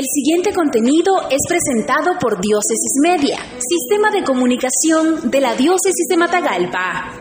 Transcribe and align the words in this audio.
El 0.00 0.06
siguiente 0.06 0.54
contenido 0.54 1.28
es 1.30 1.40
presentado 1.46 2.12
por 2.18 2.40
Diócesis 2.40 2.92
Media, 3.02 3.36
Sistema 3.58 4.10
de 4.10 4.24
Comunicación 4.24 5.30
de 5.30 5.42
la 5.42 5.54
Diócesis 5.54 6.06
de 6.08 6.16
Matagalpa. 6.16 7.20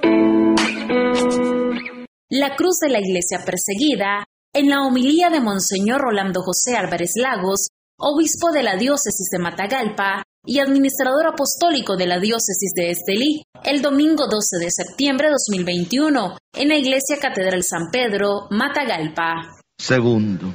La 2.30 2.56
cruz 2.56 2.78
de 2.80 2.88
la 2.88 3.02
iglesia 3.02 3.44
perseguida, 3.46 4.24
en 4.54 4.70
la 4.70 4.84
homilía 4.84 5.30
de 5.30 5.42
Monseñor 5.42 6.00
Rolando 6.00 6.42
José 6.42 6.78
Álvarez 6.78 7.16
Lagos, 7.18 7.68
obispo 7.98 8.54
de 8.54 8.64
la 8.64 8.78
Diócesis 8.78 9.28
de 9.30 9.40
Matagalpa 9.40 10.24
y 10.46 10.60
administrador 10.60 11.28
apostólico 11.28 11.98
de 11.98 12.08
la 12.08 12.18
Diócesis 12.18 12.72
de 12.74 12.92
Estelí, 12.92 13.44
el 13.66 13.82
domingo 13.82 14.24
12 14.32 14.58
de 14.58 14.72
septiembre 14.72 15.28
de 15.28 15.34
2021, 15.34 16.38
en 16.54 16.70
la 16.70 16.78
Iglesia 16.78 17.18
Catedral 17.22 17.62
San 17.62 17.92
Pedro, 17.92 18.48
Matagalpa. 18.52 19.58
Segundo, 19.78 20.54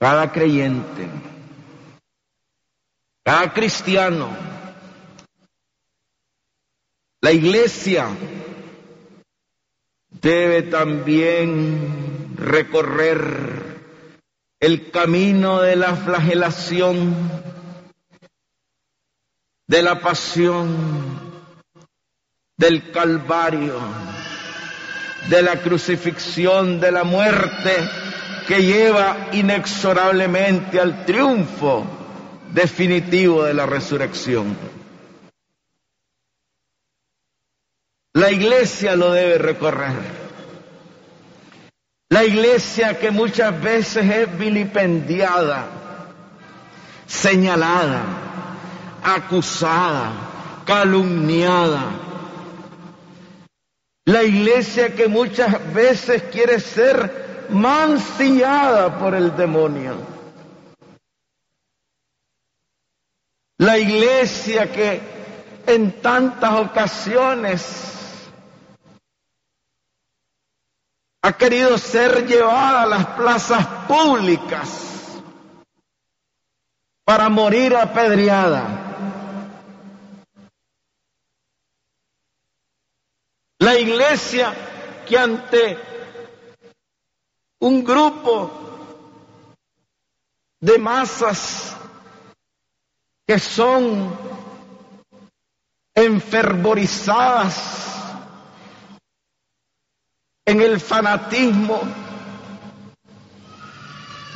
cada 0.00 0.32
creyente, 0.32 1.10
cada 3.22 3.52
cristiano, 3.52 4.34
la 7.20 7.32
iglesia 7.32 8.08
debe 10.08 10.62
también 10.62 12.34
recorrer 12.34 13.60
el 14.58 14.90
camino 14.90 15.60
de 15.60 15.76
la 15.76 15.94
flagelación, 15.94 17.14
de 19.66 19.82
la 19.82 20.00
pasión, 20.00 21.20
del 22.56 22.90
calvario, 22.90 23.78
de 25.28 25.42
la 25.42 25.60
crucifixión, 25.60 26.80
de 26.80 26.90
la 26.90 27.04
muerte 27.04 28.09
que 28.50 28.62
lleva 28.64 29.28
inexorablemente 29.30 30.80
al 30.80 31.04
triunfo 31.04 31.86
definitivo 32.52 33.44
de 33.44 33.54
la 33.54 33.64
resurrección. 33.64 34.56
La 38.14 38.32
iglesia 38.32 38.96
lo 38.96 39.12
debe 39.12 39.38
recorrer. 39.38 39.94
La 42.08 42.24
iglesia 42.24 42.98
que 42.98 43.12
muchas 43.12 43.62
veces 43.62 44.10
es 44.10 44.36
vilipendiada, 44.36 45.68
señalada, 47.06 48.02
acusada, 49.00 50.10
calumniada. 50.66 51.84
La 54.06 54.24
iglesia 54.24 54.92
que 54.96 55.06
muchas 55.06 55.72
veces 55.72 56.24
quiere 56.32 56.58
ser 56.58 57.29
mancillada 57.50 58.98
por 58.98 59.14
el 59.14 59.36
demonio. 59.36 59.94
La 63.58 63.78
iglesia 63.78 64.70
que 64.72 65.00
en 65.66 66.00
tantas 66.00 66.52
ocasiones 66.52 67.90
ha 71.22 71.32
querido 71.36 71.76
ser 71.76 72.26
llevada 72.26 72.82
a 72.82 72.86
las 72.86 73.06
plazas 73.08 73.66
públicas 73.86 75.20
para 77.04 77.28
morir 77.28 77.76
apedreada. 77.76 78.86
La 83.58 83.78
iglesia 83.78 84.54
que 85.06 85.18
ante 85.18 85.89
un 87.60 87.84
grupo 87.84 88.50
de 90.60 90.78
masas 90.78 91.76
que 93.26 93.38
son 93.38 94.16
enfervorizadas 95.94 97.86
en 100.46 100.60
el 100.62 100.80
fanatismo, 100.80 101.80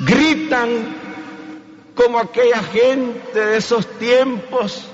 gritan 0.00 0.94
como 1.94 2.18
aquella 2.18 2.62
gente 2.62 3.40
de 3.44 3.56
esos 3.56 3.86
tiempos 3.98 4.86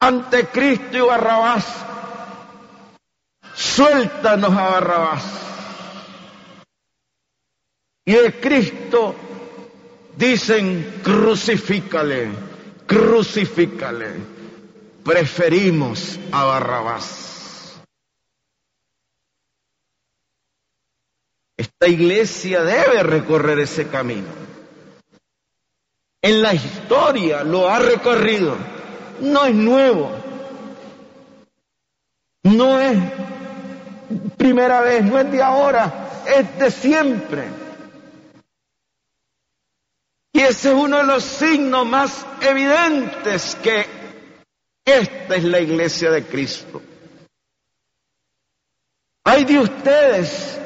ante 0.00 0.46
Cristo 0.48 0.96
y 0.96 1.00
Barrabás 1.00 1.85
suéltanos 3.56 4.52
a 4.52 4.68
Barrabás. 4.68 5.24
Y 8.04 8.12
de 8.12 8.32
Cristo 8.40 9.14
dicen, 10.16 11.00
crucifícale, 11.02 12.30
crucifícale. 12.86 14.36
Preferimos 15.02 16.18
a 16.30 16.44
Barrabás. 16.44 17.80
Esta 21.56 21.88
iglesia 21.88 22.62
debe 22.62 23.02
recorrer 23.02 23.60
ese 23.60 23.88
camino. 23.88 24.28
En 26.20 26.42
la 26.42 26.54
historia 26.54 27.42
lo 27.44 27.68
ha 27.68 27.78
recorrido. 27.78 28.56
No 29.20 29.46
es 29.46 29.54
nuevo. 29.54 30.10
No 32.42 32.80
es 32.80 32.98
primera 34.36 34.80
vez, 34.80 35.04
no 35.04 35.18
es 35.18 35.30
de 35.30 35.42
ahora, 35.42 36.22
es 36.26 36.58
de 36.58 36.70
siempre. 36.70 37.44
Y 40.32 40.40
ese 40.40 40.68
es 40.68 40.74
uno 40.74 40.98
de 40.98 41.04
los 41.04 41.24
signos 41.24 41.86
más 41.86 42.26
evidentes 42.42 43.56
que 43.62 43.86
esta 44.84 45.34
es 45.34 45.44
la 45.44 45.60
iglesia 45.60 46.10
de 46.10 46.24
Cristo. 46.26 46.82
Hay 49.24 49.44
de 49.44 49.58
ustedes, 49.58 50.60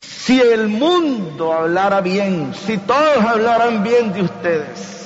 si 0.00 0.40
el 0.40 0.68
mundo 0.68 1.52
hablara 1.52 2.00
bien, 2.00 2.52
si 2.54 2.78
todos 2.78 3.18
hablaran 3.24 3.84
bien 3.84 4.12
de 4.12 4.22
ustedes. 4.22 4.96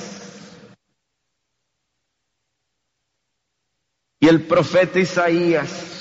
Y 4.19 4.27
el 4.27 4.47
profeta 4.47 4.97
Isaías 4.97 6.00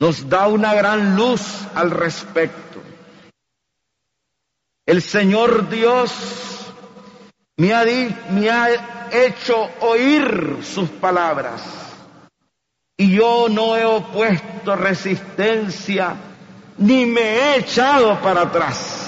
nos 0.00 0.28
da 0.28 0.48
una 0.48 0.74
gran 0.74 1.16
luz 1.16 1.40
al 1.74 1.90
respecto. 1.90 2.82
El 4.86 5.00
Señor 5.00 5.68
Dios 5.68 6.12
me 7.56 7.72
ha, 7.72 7.84
hecho 9.10 9.70
oír 9.80 10.58
sus 10.62 10.88
palabras 10.90 11.62
y 12.96 13.16
yo 13.16 13.48
no 13.48 13.76
he 13.76 13.84
opuesto 13.84 14.74
resistencia 14.74 16.16
ni 16.78 17.06
me 17.06 17.20
he 17.20 17.58
echado 17.58 18.20
para 18.20 18.42
atrás. 18.42 19.00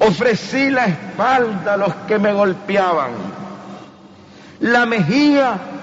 Ofrecí 0.00 0.70
la 0.70 0.86
espalda 0.86 1.74
a 1.74 1.76
los 1.76 1.94
que 2.08 2.18
me 2.18 2.32
golpeaban, 2.32 3.12
la 4.60 4.86
mejilla 4.86 5.77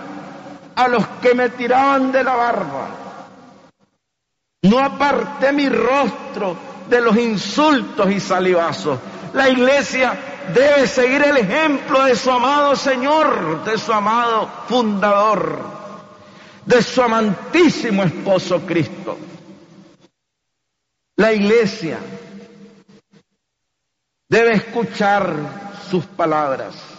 a 0.76 0.88
los 0.88 1.08
que 1.22 1.34
me 1.34 1.50
tiraban 1.50 2.12
de 2.12 2.24
la 2.24 2.36
barba. 2.36 2.88
No 4.64 4.80
aparté 4.80 5.52
mi 5.54 5.70
rostro 5.70 6.58
de 6.90 7.02
los 7.02 7.16
insultos 7.18 8.10
y 8.12 8.20
salivazos. 8.20 9.00
La 9.34 9.50
iglesia 9.50 10.18
debe 10.54 10.88
seguir 10.88 11.24
el 11.24 11.38
ejemplo 11.38 12.04
de 12.04 12.16
su 12.16 12.32
amado 12.32 12.76
Señor, 12.76 13.64
de 13.64 13.78
su 13.78 13.94
amado 13.94 14.50
fundador, 14.68 15.60
de 16.66 16.82
su 16.82 17.02
amantísimo 17.02 18.04
esposo 18.04 18.62
Cristo. 18.66 19.18
La 21.18 21.32
iglesia 21.32 22.00
debe 24.28 24.54
escuchar 24.54 25.36
sus 25.90 26.06
palabras 26.06 26.95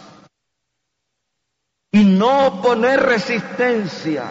y 1.97 2.05
no 2.05 2.61
poner 2.61 3.03
resistencia, 3.03 4.25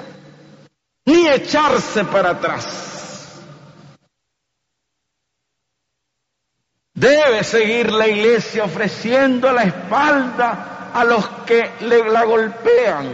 ni 1.04 1.28
echarse 1.28 2.06
para 2.06 2.30
atrás. 2.32 3.42
Debe 6.94 7.44
seguir 7.44 7.92
la 7.92 8.08
iglesia 8.08 8.66
ofreciendo 8.66 9.52
la 9.52 9.64
espalda 9.64 10.92
a 10.94 11.04
los 11.06 11.28
que 11.48 11.72
le, 11.82 12.08
la 12.08 12.24
golpean, 12.24 13.10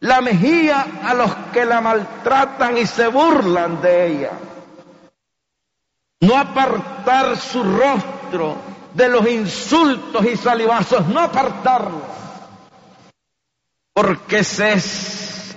la 0.00 0.20
mejilla 0.20 0.86
a 1.02 1.14
los 1.14 1.34
que 1.50 1.64
la 1.64 1.80
maltratan 1.80 2.76
y 2.76 2.84
se 2.84 3.08
burlan 3.08 3.80
de 3.80 4.06
ella. 4.06 4.32
No 6.20 6.36
apartar 6.36 7.38
su 7.38 7.64
rostro 7.64 8.56
de 8.92 9.08
los 9.08 9.26
insultos 9.26 10.26
y 10.26 10.36
salivazos, 10.36 11.06
no 11.06 11.20
apartarlo 11.20 12.20
porque 13.92 14.38
ese 14.38 14.72
es 14.74 15.56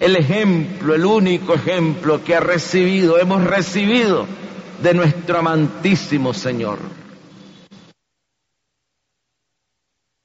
el 0.00 0.16
ejemplo, 0.16 0.94
el 0.94 1.04
único 1.04 1.54
ejemplo 1.54 2.24
que 2.24 2.34
ha 2.34 2.40
recibido, 2.40 3.18
hemos 3.18 3.44
recibido 3.44 4.26
de 4.82 4.94
nuestro 4.94 5.38
amantísimo 5.38 6.32
Señor. 6.32 6.78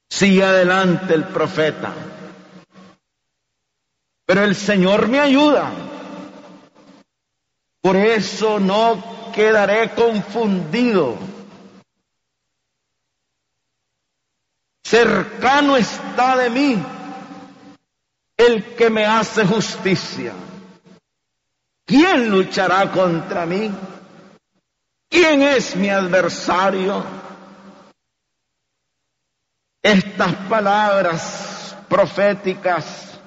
Sigue 0.08 0.42
adelante 0.42 1.12
el 1.12 1.24
profeta. 1.24 1.92
Pero 4.24 4.44
el 4.44 4.56
Señor 4.56 5.08
me 5.08 5.20
ayuda. 5.20 5.70
Por 7.82 7.96
eso 7.96 8.58
no 8.58 9.30
quedaré 9.34 9.90
confundido. 9.90 11.16
Cercano 14.82 15.76
está 15.76 16.36
de 16.36 16.50
mí 16.50 16.95
el 18.36 18.74
que 18.74 18.90
me 18.90 19.04
hace 19.04 19.44
justicia. 19.44 20.32
¿Quién 21.84 22.30
luchará 22.30 22.90
contra 22.90 23.46
mí? 23.46 23.70
¿Quién 25.08 25.42
es 25.42 25.76
mi 25.76 25.88
adversario? 25.88 27.04
Estas 29.82 30.34
palabras 30.48 31.76
proféticas 31.88 33.20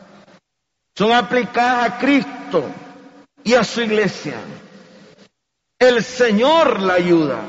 son 0.93 1.13
aplicadas 1.13 1.91
a 1.93 1.97
Cristo 1.97 2.69
y 3.43 3.53
a 3.53 3.63
su 3.63 3.81
iglesia. 3.81 4.35
El 5.79 6.03
Señor 6.03 6.81
la 6.81 6.95
ayuda. 6.95 7.39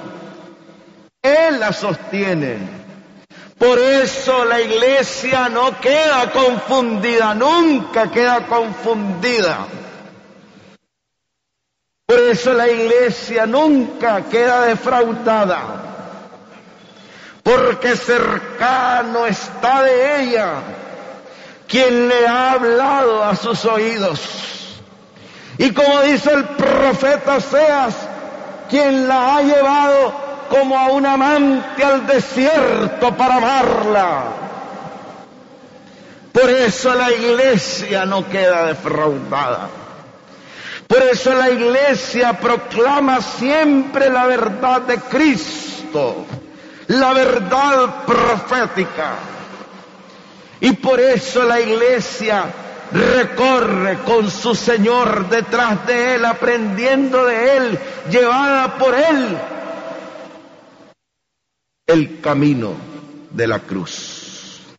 Él 1.20 1.58
la 1.58 1.72
sostiene. 1.72 2.79
Por 3.60 3.78
eso 3.78 4.46
la 4.46 4.58
iglesia 4.58 5.50
no 5.50 5.78
queda 5.82 6.32
confundida, 6.32 7.34
nunca 7.34 8.10
queda 8.10 8.46
confundida. 8.46 9.66
Por 12.06 12.18
eso 12.20 12.54
la 12.54 12.66
iglesia 12.66 13.44
nunca 13.44 14.22
queda 14.30 14.62
defraudada, 14.62 15.60
porque 17.42 17.98
cercano 17.98 19.26
está 19.26 19.82
de 19.82 20.22
ella 20.22 20.52
quien 21.68 22.08
le 22.08 22.26
ha 22.26 22.52
hablado 22.52 23.22
a 23.22 23.36
sus 23.36 23.62
oídos. 23.66 24.80
Y 25.58 25.70
como 25.74 26.00
dice 26.00 26.32
el 26.32 26.44
profeta 26.44 27.38
Seas, 27.42 27.94
quien 28.70 29.06
la 29.06 29.36
ha 29.36 29.42
llevado 29.42 30.29
como 30.50 30.76
a 30.76 30.90
un 30.90 31.06
amante 31.06 31.82
al 31.82 32.06
desierto 32.06 33.16
para 33.16 33.36
amarla. 33.36 34.24
Por 36.32 36.50
eso 36.50 36.92
la 36.94 37.10
iglesia 37.12 38.04
no 38.04 38.28
queda 38.28 38.66
defraudada. 38.66 39.68
Por 40.88 41.02
eso 41.02 41.34
la 41.34 41.50
iglesia 41.50 42.32
proclama 42.32 43.20
siempre 43.20 44.10
la 44.10 44.26
verdad 44.26 44.80
de 44.82 44.98
Cristo, 44.98 46.26
la 46.88 47.12
verdad 47.12 48.04
profética. 48.04 49.12
Y 50.60 50.72
por 50.72 50.98
eso 50.98 51.44
la 51.44 51.60
iglesia 51.60 52.44
recorre 52.92 53.98
con 54.04 54.28
su 54.28 54.56
Señor 54.56 55.28
detrás 55.28 55.86
de 55.86 56.16
Él, 56.16 56.24
aprendiendo 56.24 57.24
de 57.24 57.56
Él, 57.56 57.78
llevada 58.10 58.74
por 58.74 58.96
Él 58.96 59.38
el 61.90 62.20
camino 62.20 62.74
de 63.32 63.48
la 63.48 63.58
cruz. 63.58 64.76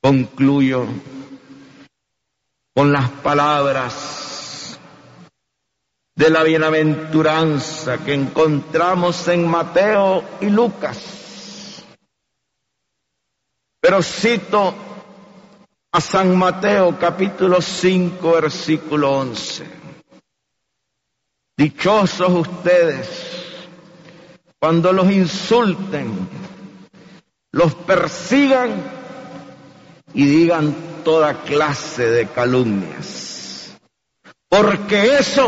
Concluyo 0.00 0.84
con 2.74 2.92
las 2.92 3.08
palabras 3.10 4.80
de 6.16 6.28
la 6.28 6.42
bienaventuranza 6.42 7.98
que 7.98 8.14
encontramos 8.14 9.28
en 9.28 9.48
Mateo 9.48 10.24
y 10.40 10.50
Lucas. 10.50 11.84
Pero 13.80 14.02
cito 14.02 14.74
a 15.92 16.00
San 16.00 16.36
Mateo 16.36 16.98
capítulo 16.98 17.60
5 17.60 18.32
versículo 18.32 19.12
11. 19.18 19.83
Dichosos 21.56 22.30
ustedes 22.30 23.08
cuando 24.58 24.92
los 24.92 25.08
insulten, 25.12 26.28
los 27.52 27.74
persigan 27.74 28.70
y 30.14 30.24
digan 30.24 30.74
toda 31.04 31.42
clase 31.42 32.10
de 32.10 32.26
calumnias. 32.26 33.76
Porque 34.48 35.18
eso 35.18 35.46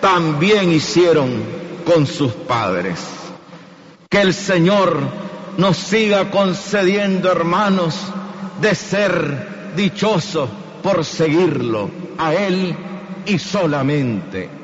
también 0.00 0.72
hicieron 0.72 1.44
con 1.84 2.06
sus 2.06 2.32
padres. 2.32 2.98
Que 4.08 4.22
el 4.22 4.34
Señor 4.34 4.98
nos 5.58 5.76
siga 5.76 6.30
concediendo, 6.30 7.30
hermanos, 7.30 8.00
de 8.60 8.74
ser 8.74 9.74
dichosos 9.76 10.48
por 10.82 11.04
seguirlo 11.04 11.88
a 12.18 12.34
Él 12.34 12.74
y 13.26 13.38
solamente 13.38 14.63